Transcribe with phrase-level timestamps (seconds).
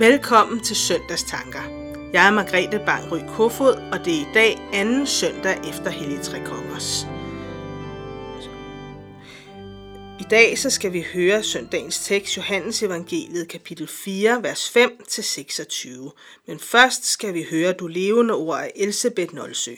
[0.00, 1.62] Velkommen til Søndagstanker.
[2.12, 7.06] Jeg er Margrethe Bangry Kofod, og det er i dag anden søndag efter Hellig Kongers.
[10.20, 16.10] I dag så skal vi høre søndagens tekst, Johannes Evangeliet, kapitel 4, vers 5-26.
[16.46, 19.74] Men først skal vi høre du levende ord af Elisabeth Nolsø.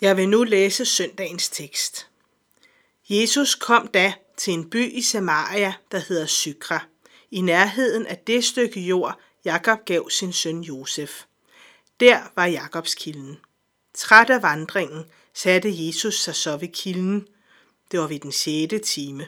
[0.00, 2.08] Jeg vil nu læse søndagens tekst.
[3.08, 6.86] Jesus kom da til en by i Samaria, der hedder Sykra,
[7.30, 11.22] i nærheden af det stykke jord, Jakob gav sin søn Josef.
[12.00, 13.38] Der var Jakobs kilden.
[13.94, 15.04] Træt af vandringen
[15.34, 17.28] satte Jesus sig så ved kilden.
[17.90, 19.26] Det var ved den sjette time.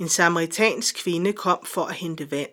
[0.00, 2.50] En samaritansk kvinde kom for at hente vand.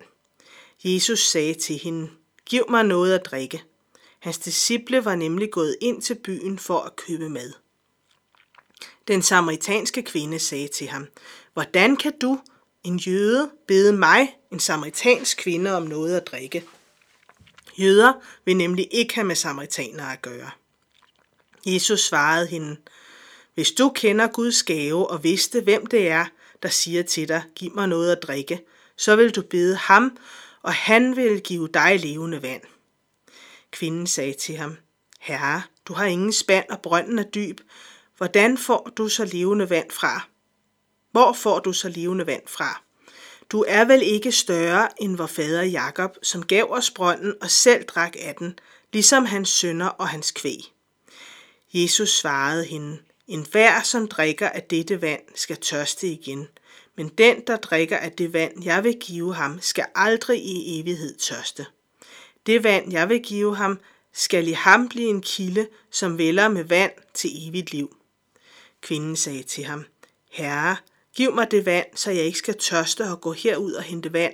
[0.84, 2.10] Jesus sagde til hende,
[2.46, 3.63] Giv mig noget at drikke.
[4.24, 7.54] Hans disciple var nemlig gået ind til byen for at købe mad.
[9.08, 11.08] Den samaritanske kvinde sagde til ham,
[11.54, 12.40] Hvordan kan du,
[12.84, 16.64] en jøde, bede mig, en samaritansk kvinde, om noget at drikke?
[17.78, 18.14] Jøder
[18.46, 20.52] vil nemlig ikke have med samaritanere at gøre.
[21.66, 22.78] Jesus svarede hende,
[23.54, 26.25] Hvis du kender Guds gave og vidste, hvem det er,
[26.64, 28.62] der siger til dig, giv mig noget at drikke,
[28.98, 30.18] så vil du bede ham,
[30.62, 32.62] og han vil give dig levende vand.
[33.74, 34.78] Kvinden sagde til ham,
[35.20, 37.62] Herre, du har ingen spand, og brønden er dyb.
[38.18, 40.28] Hvordan får du så levende vand fra?
[41.12, 42.84] Hvor får du så levende vand fra?
[43.50, 47.84] Du er vel ikke større end vor fader Jakob, som gav os brønden og selv
[47.84, 48.60] drak af den,
[48.94, 50.74] ligesom hans sønner og hans kvæg.
[51.74, 52.98] Jesus svarede hende,
[53.28, 56.48] en hver, som drikker af dette vand, skal tørste igen.
[56.96, 61.18] men den, der drikker af det vand, jeg vil give ham, skal aldrig i evighed
[61.18, 61.66] tørste.
[62.45, 63.80] Det vand, jeg vil give ham,
[64.13, 67.95] skal i ham blive en kilde, som vælger med vand til evigt liv.
[68.81, 69.86] Kvinden sagde til ham,
[70.31, 70.78] Herre,
[71.16, 74.34] giv mig det vand, så jeg ikke skal tørste og gå herud og hente vand.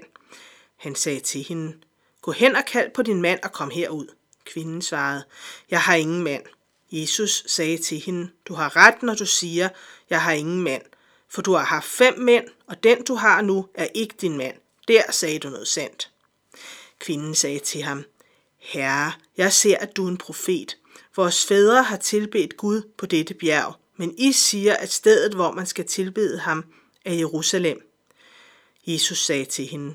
[0.78, 1.78] Han sagde til hende,
[2.22, 4.08] Gå hen og kald på din mand og kom herud.
[4.46, 5.24] Kvinden svarede,
[5.70, 6.44] Jeg har ingen mand.
[6.92, 9.70] Jesus sagde til hende, Du har ret, når du siger,
[10.10, 10.82] Jeg har ingen mand.
[11.30, 14.56] For du har haft fem mænd, og den du har nu er ikke din mand.
[14.88, 16.12] Der sagde du noget sandt.
[17.00, 18.06] Kvinden sagde til ham,
[18.58, 20.78] Herre, jeg ser, at du er en profet.
[21.16, 25.66] Vores fædre har tilbedt Gud på dette bjerg, men I siger, at stedet, hvor man
[25.66, 26.66] skal tilbede ham,
[27.06, 27.82] er Jerusalem.
[28.88, 29.94] Jesus sagde til hende,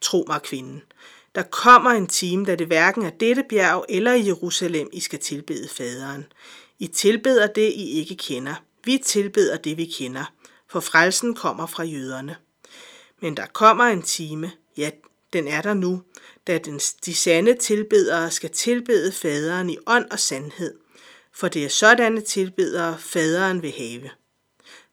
[0.00, 0.82] Tro mig, kvinden,
[1.34, 5.18] der kommer en time, da det hverken er dette bjerg eller i Jerusalem, I skal
[5.18, 6.24] tilbede faderen.
[6.78, 8.54] I tilbeder det, I ikke kender.
[8.84, 10.32] Vi tilbeder det, vi kender,
[10.68, 12.36] for frelsen kommer fra jøderne.
[13.20, 14.90] Men der kommer en time, ja,
[15.36, 16.02] den er der nu,
[16.46, 20.74] da den, de sande tilbedere skal tilbede faderen i ånd og sandhed,
[21.32, 24.10] for det er sådanne tilbedere, faderen vil have.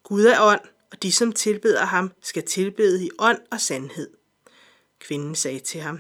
[0.04, 0.62] Gud er ånd,
[0.92, 4.10] og de, som tilbeder ham, skal tilbede i ånd og sandhed.
[5.00, 6.00] Kvinden sagde til ham,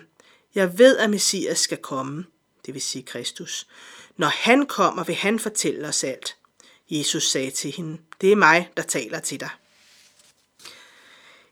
[0.55, 2.25] jeg ved, at Messias skal komme,
[2.65, 3.67] det vil sige Kristus.
[4.17, 6.37] Når han kommer, vil han fortælle os alt.
[6.89, 9.49] Jesus sagde til hende, det er mig, der taler til dig.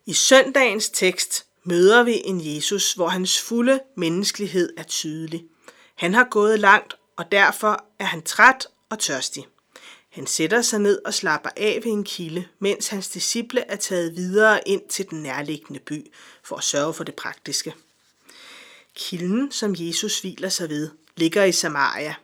[0.05, 5.45] I søndagens tekst møder vi en Jesus, hvor hans fulde menneskelighed er tydelig.
[5.95, 9.47] Han har gået langt, og derfor er han træt og tørstig.
[10.09, 14.15] Han sætter sig ned og slapper af ved en kilde, mens hans disciple er taget
[14.15, 16.11] videre ind til den nærliggende by
[16.43, 17.73] for at sørge for det praktiske.
[18.95, 22.15] Kilden, som Jesus hviler sig ved, ligger i Samaria.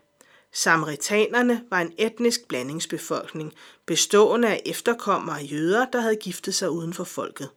[0.54, 3.54] Samaritanerne var en etnisk blandingsbefolkning,
[3.86, 7.50] bestående af efterkommere af jøder, der havde giftet sig uden for folket.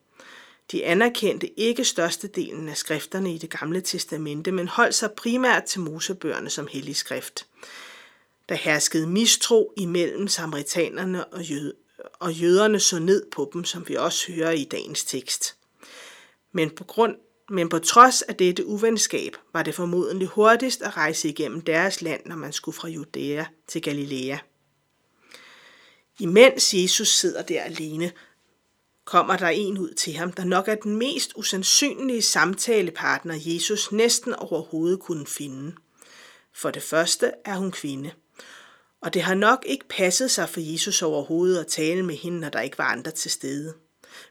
[0.73, 5.81] De anerkendte ikke størstedelen af skrifterne i det gamle testamente, men holdt sig primært til
[5.81, 7.47] Mosebøgerne som hellig skrift.
[8.49, 11.75] Der herskede mistro imellem samaritanerne og, jød-
[12.13, 15.57] og jøderne så ned på dem, som vi også hører i dagens tekst.
[16.53, 17.17] Men på grund
[17.53, 22.21] men på trods af dette uvenskab var det formodentlig hurtigst at rejse igennem deres land,
[22.27, 24.39] når man skulle fra Judæa til Galilea.
[26.21, 28.13] Imens Jesus sidder der alene,
[29.11, 34.35] kommer der en ud til ham, der nok er den mest usandsynlige samtalepartner, Jesus næsten
[34.35, 35.75] overhovedet kunne finde.
[36.55, 38.11] For det første er hun kvinde,
[39.03, 42.49] og det har nok ikke passet sig for Jesus overhovedet at tale med hende, når
[42.49, 43.75] der ikke var andre til stede.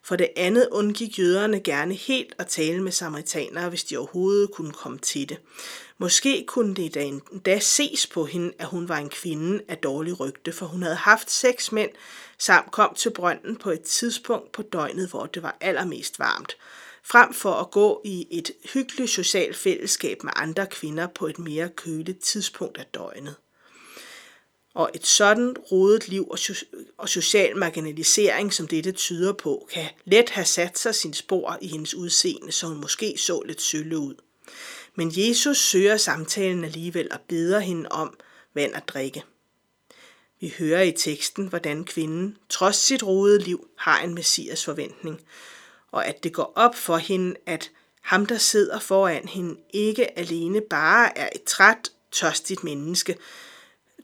[0.04, 4.72] For det andet undgik jøderne gerne helt at tale med samaritanere, hvis de overhovedet kunne
[4.72, 5.38] komme til det.
[5.98, 10.52] Måske kunne det endda ses på hende, at hun var en kvinde af dårlig rygte,
[10.52, 11.92] for hun havde haft seks mænd,
[12.38, 16.58] samt kom til brønden på et tidspunkt på døgnet, hvor det var allermest varmt,
[17.04, 21.70] frem for at gå i et hyggeligt socialt fællesskab med andre kvinder på et mere
[21.70, 23.36] køligt tidspunkt af døgnet.
[24.74, 26.40] Og et sådan rodet liv og,
[26.98, 31.68] og social marginalisering, som dette tyder på, kan let have sat sig sin spor i
[31.68, 34.16] hendes udseende, så hun måske så lidt sølle ud.
[34.96, 38.18] Men Jesus søger samtalen alligevel og beder hende om
[38.54, 39.24] vand at drikke.
[40.40, 45.22] Vi hører i teksten, hvordan kvinden, trods sit rodede liv, har en messias forventning,
[45.92, 47.72] og at det går op for hende, at
[48.02, 53.18] ham, der sidder foran hende, ikke alene bare er et træt, tørstigt menneske,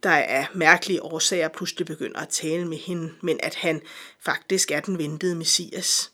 [0.03, 3.81] der af mærkelige årsager pludselig begynder at tale med hende, men at han
[4.19, 6.11] faktisk er den ventede messias.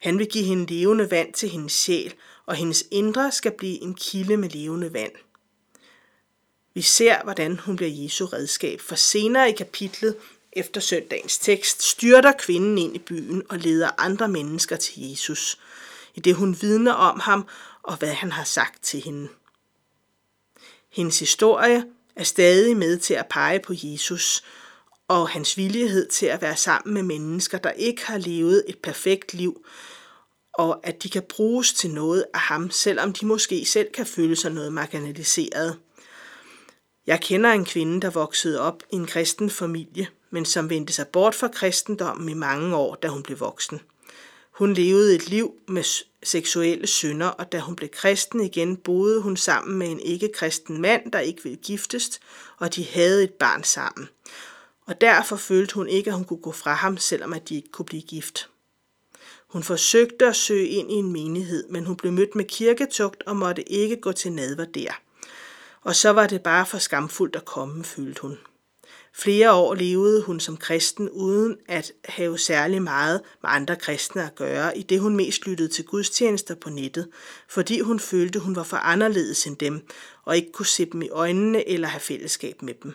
[0.00, 2.14] Han vil give hende levende vand til hendes sjæl,
[2.46, 5.12] og hendes indre skal blive en kilde med levende vand.
[6.74, 10.16] Vi ser, hvordan hun bliver Jesu redskab, for senere i kapitlet
[10.52, 15.60] efter søndagens tekst styrter kvinden ind i byen og leder andre mennesker til Jesus,
[16.14, 17.48] i det hun vidner om ham
[17.82, 19.28] og hvad han har sagt til hende.
[20.92, 21.84] Hendes historie
[22.18, 24.44] er stadig med til at pege på Jesus
[25.08, 29.34] og hans villighed til at være sammen med mennesker, der ikke har levet et perfekt
[29.34, 29.64] liv,
[30.54, 34.36] og at de kan bruges til noget af ham, selvom de måske selv kan føle
[34.36, 35.78] sig noget marginaliseret.
[37.06, 41.08] Jeg kender en kvinde, der voksede op i en kristen familie, men som vendte sig
[41.08, 43.80] bort fra kristendommen i mange år, da hun blev voksen.
[44.58, 45.84] Hun levede et liv med
[46.22, 51.12] seksuelle synder, og da hun blev kristen igen, boede hun sammen med en ikke-kristen mand,
[51.12, 52.20] der ikke ville giftes,
[52.56, 54.08] og de havde et barn sammen.
[54.86, 57.70] Og derfor følte hun ikke, at hun kunne gå fra ham, selvom at de ikke
[57.70, 58.48] kunne blive gift.
[59.48, 63.36] Hun forsøgte at søge ind i en menighed, men hun blev mødt med kirketugt og
[63.36, 65.00] måtte ikke gå til nadver der.
[65.82, 68.38] Og så var det bare for skamfuldt at komme, følte hun.
[69.18, 74.34] Flere år levede hun som kristen uden at have særlig meget med andre kristne at
[74.34, 77.08] gøre, i det hun mest lyttede til gudstjenester på nettet,
[77.48, 79.86] fordi hun følte, hun var for anderledes end dem,
[80.24, 82.94] og ikke kunne se dem i øjnene eller have fællesskab med dem.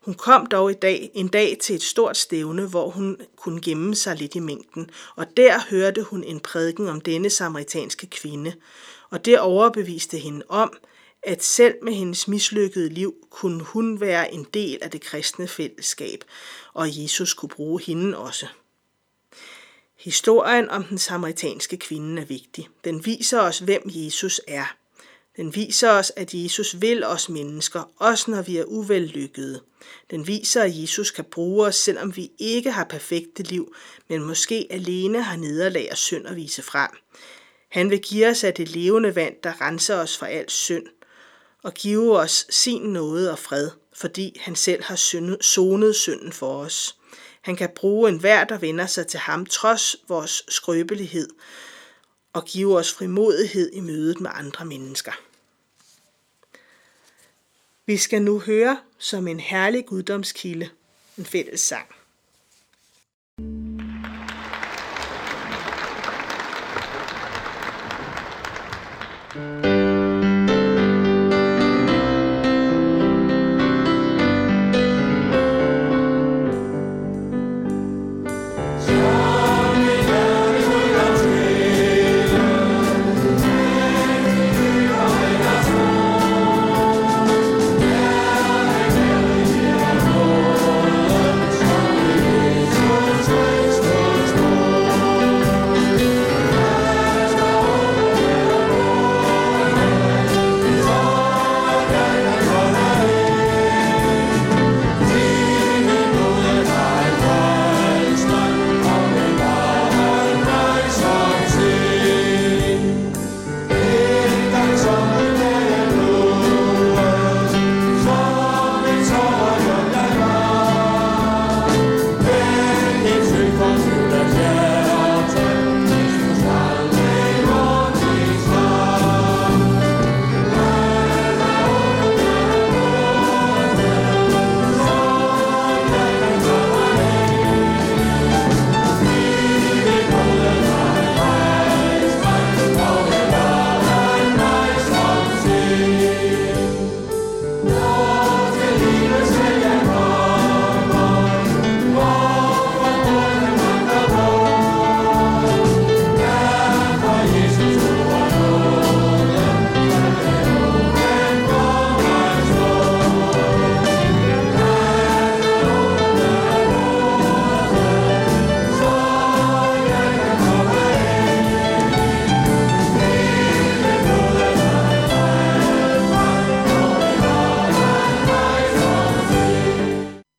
[0.00, 3.94] Hun kom dog i dag, en dag til et stort stævne, hvor hun kunne gemme
[3.94, 8.52] sig lidt i mængden, og der hørte hun en prædiken om denne samaritanske kvinde,
[9.10, 10.72] og det overbeviste hende om,
[11.22, 16.24] at selv med hendes mislykkede liv kunne hun være en del af det kristne fællesskab,
[16.74, 18.46] og Jesus kunne bruge hende også.
[19.98, 22.68] Historien om den samaritanske kvinde er vigtig.
[22.84, 24.76] Den viser os, hvem Jesus er.
[25.36, 29.60] Den viser os, at Jesus vil os mennesker, også når vi er uvellykkede.
[30.10, 33.74] Den viser, at Jesus kan bruge os, selvom vi ikke har perfekte liv,
[34.08, 36.90] men måske alene har nederlag og synd at vise frem.
[37.68, 40.86] Han vil give os af det levende vand, der renser os for al synd,
[41.62, 44.96] og give os sin nåde og fred, fordi han selv har
[45.40, 46.96] sonet synden for os.
[47.40, 51.28] Han kan bruge enhver, der vender sig til ham, trods vores skrøbelighed,
[52.32, 55.12] og give os frimodighed i mødet med andre mennesker.
[57.86, 60.68] Vi skal nu høre som en herlig guddomskilde
[61.18, 61.86] en fælles sang.